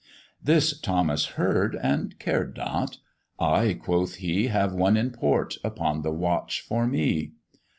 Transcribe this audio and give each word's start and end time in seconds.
This 0.43 0.79
Thomas 0.81 1.25
heard, 1.37 1.75
and 1.79 2.17
cared 2.17 2.57
not: 2.57 2.97
"I," 3.39 3.75
quoth 3.75 4.15
he, 4.15 4.47
"Have 4.47 4.73
one 4.73 4.97
in 4.97 5.11
port 5.11 5.59
upon 5.63 6.01
the 6.01 6.09
watch 6.11 6.61
for 6.61 6.87
me." 6.87 7.33